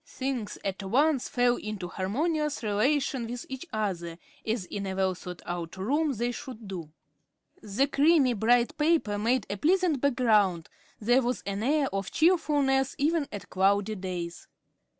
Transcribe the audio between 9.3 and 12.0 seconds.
a pleasant background; there was an air